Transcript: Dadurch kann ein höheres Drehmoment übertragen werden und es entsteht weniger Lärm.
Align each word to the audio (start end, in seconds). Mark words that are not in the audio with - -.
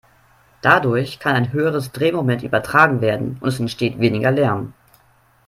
Dadurch 0.63 1.19
kann 1.19 1.35
ein 1.35 1.53
höheres 1.53 1.91
Drehmoment 1.91 2.41
übertragen 2.41 3.01
werden 3.01 3.37
und 3.39 3.49
es 3.49 3.59
entsteht 3.59 3.99
weniger 3.99 4.31
Lärm. 4.31 4.73